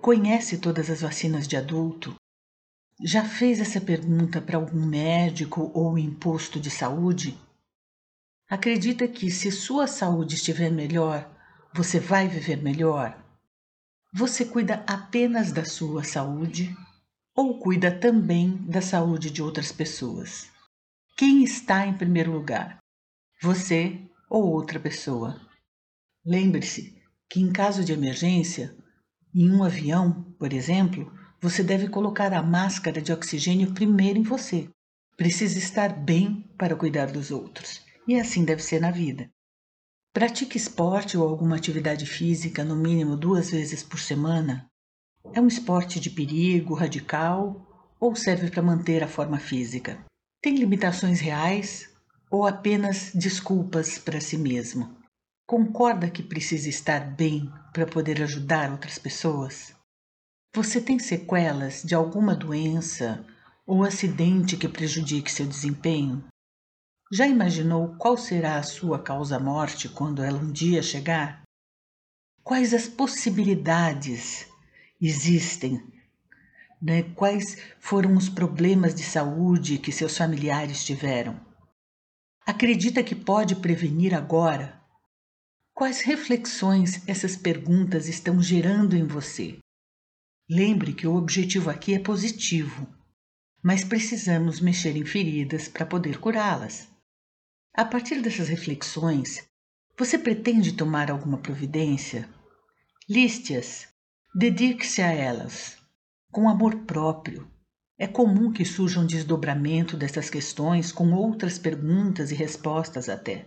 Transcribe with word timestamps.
Conhece 0.00 0.56
todas 0.56 0.88
as 0.88 1.02
vacinas 1.02 1.46
de 1.46 1.58
adulto? 1.58 2.14
Já 3.04 3.26
fez 3.26 3.60
essa 3.60 3.78
pergunta 3.78 4.40
para 4.40 4.56
algum 4.56 4.86
médico 4.86 5.70
ou 5.74 5.98
imposto 5.98 6.58
de 6.58 6.70
saúde? 6.70 7.38
Acredita 8.50 9.06
que 9.06 9.30
se 9.30 9.52
sua 9.52 9.86
saúde 9.86 10.36
estiver 10.36 10.72
melhor, 10.72 11.30
você 11.74 12.00
vai 12.00 12.26
viver 12.28 12.56
melhor? 12.56 13.22
Você 14.10 14.42
cuida 14.42 14.82
apenas 14.86 15.52
da 15.52 15.66
sua 15.66 16.02
saúde 16.02 16.74
ou 17.36 17.58
cuida 17.58 17.90
também 17.90 18.56
da 18.66 18.80
saúde 18.80 19.30
de 19.30 19.42
outras 19.42 19.70
pessoas? 19.70 20.48
Quem 21.14 21.44
está 21.44 21.86
em 21.86 21.92
primeiro 21.92 22.32
lugar? 22.32 22.78
Você 23.42 24.00
ou 24.30 24.44
outra 24.50 24.80
pessoa? 24.80 25.38
Lembre-se 26.24 26.98
que, 27.28 27.40
em 27.40 27.52
caso 27.52 27.84
de 27.84 27.92
emergência, 27.92 28.74
em 29.34 29.50
um 29.50 29.62
avião, 29.62 30.22
por 30.38 30.54
exemplo, 30.54 31.12
você 31.38 31.62
deve 31.62 31.86
colocar 31.88 32.32
a 32.32 32.42
máscara 32.42 33.02
de 33.02 33.12
oxigênio 33.12 33.74
primeiro 33.74 34.18
em 34.18 34.22
você. 34.22 34.70
Precisa 35.18 35.58
estar 35.58 35.90
bem 35.90 36.50
para 36.56 36.74
cuidar 36.74 37.12
dos 37.12 37.30
outros. 37.30 37.86
E 38.08 38.18
assim 38.18 38.42
deve 38.42 38.62
ser 38.62 38.80
na 38.80 38.90
vida. 38.90 39.30
Pratique 40.14 40.56
esporte 40.56 41.18
ou 41.18 41.28
alguma 41.28 41.56
atividade 41.56 42.06
física 42.06 42.64
no 42.64 42.74
mínimo 42.74 43.14
duas 43.14 43.50
vezes 43.50 43.82
por 43.82 44.00
semana. 44.00 44.66
É 45.34 45.40
um 45.42 45.46
esporte 45.46 46.00
de 46.00 46.08
perigo, 46.08 46.72
radical 46.72 47.94
ou 48.00 48.16
serve 48.16 48.50
para 48.50 48.62
manter 48.62 49.04
a 49.04 49.08
forma 49.08 49.38
física? 49.38 50.02
Tem 50.42 50.56
limitações 50.56 51.20
reais 51.20 51.94
ou 52.30 52.46
apenas 52.46 53.12
desculpas 53.14 53.98
para 53.98 54.22
si 54.22 54.38
mesmo? 54.38 54.96
Concorda 55.46 56.10
que 56.10 56.22
precisa 56.22 56.70
estar 56.70 57.14
bem 57.14 57.52
para 57.74 57.86
poder 57.86 58.22
ajudar 58.22 58.70
outras 58.70 58.96
pessoas? 58.96 59.74
Você 60.54 60.80
tem 60.80 60.98
sequelas 60.98 61.82
de 61.82 61.94
alguma 61.94 62.34
doença 62.34 63.22
ou 63.66 63.84
acidente 63.84 64.56
que 64.56 64.66
prejudique 64.66 65.30
seu 65.30 65.46
desempenho? 65.46 66.24
Já 67.10 67.26
imaginou 67.26 67.96
qual 67.96 68.18
será 68.18 68.58
a 68.58 68.62
sua 68.62 69.02
causa-morte 69.02 69.88
quando 69.88 70.22
ela 70.22 70.38
um 70.38 70.52
dia 70.52 70.82
chegar? 70.82 71.40
Quais 72.44 72.74
as 72.74 72.86
possibilidades 72.86 74.46
existem? 75.00 75.82
Né? 76.82 77.04
Quais 77.14 77.56
foram 77.80 78.14
os 78.14 78.28
problemas 78.28 78.94
de 78.94 79.02
saúde 79.02 79.78
que 79.78 79.90
seus 79.90 80.18
familiares 80.18 80.84
tiveram? 80.84 81.40
Acredita 82.44 83.02
que 83.02 83.14
pode 83.14 83.56
prevenir 83.56 84.14
agora? 84.14 84.78
Quais 85.72 86.02
reflexões 86.02 87.08
essas 87.08 87.36
perguntas 87.36 88.06
estão 88.06 88.42
gerando 88.42 88.94
em 88.94 89.06
você? 89.06 89.56
Lembre 90.46 90.92
que 90.92 91.06
o 91.06 91.16
objetivo 91.16 91.70
aqui 91.70 91.94
é 91.94 91.98
positivo, 91.98 92.86
mas 93.62 93.82
precisamos 93.82 94.60
mexer 94.60 94.94
em 94.94 95.06
feridas 95.06 95.68
para 95.68 95.86
poder 95.86 96.20
curá-las. 96.20 96.97
A 97.78 97.84
partir 97.84 98.20
dessas 98.20 98.48
reflexões, 98.48 99.48
você 99.96 100.18
pretende 100.18 100.72
tomar 100.72 101.12
alguma 101.12 101.38
providência? 101.38 102.28
Liste-as, 103.08 103.86
dedique-se 104.34 105.00
a 105.00 105.12
elas, 105.12 105.76
com 106.32 106.48
amor 106.48 106.74
próprio. 106.86 107.48
É 107.96 108.08
comum 108.08 108.50
que 108.50 108.64
surja 108.64 108.98
um 108.98 109.06
desdobramento 109.06 109.96
dessas 109.96 110.28
questões 110.28 110.90
com 110.90 111.12
outras 111.12 111.56
perguntas 111.56 112.32
e 112.32 112.34
respostas 112.34 113.08
até. 113.08 113.46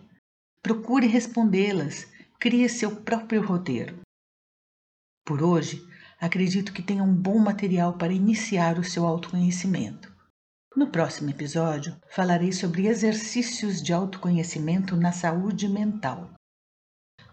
Procure 0.63 1.07
respondê-las, 1.07 2.07
crie 2.39 2.69
seu 2.69 3.01
próprio 3.01 3.45
roteiro. 3.45 3.99
Por 5.25 5.43
hoje, 5.43 5.85
acredito 6.21 6.71
que 6.71 6.81
tenha 6.81 7.03
um 7.03 7.13
bom 7.13 7.37
material 7.37 7.97
para 7.97 8.13
iniciar 8.13 8.79
o 8.79 8.83
seu 8.85 9.05
autoconhecimento. 9.05 10.10
No 10.73 10.87
próximo 10.87 11.29
episódio, 11.29 11.97
falarei 12.09 12.53
sobre 12.53 12.87
exercícios 12.87 13.81
de 13.81 13.91
autoconhecimento 13.91 14.95
na 14.95 15.11
saúde 15.11 15.67
mental. 15.67 16.29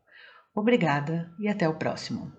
Obrigada 0.53 1.33
e 1.39 1.47
até 1.47 1.67
o 1.67 1.75
próximo. 1.75 2.31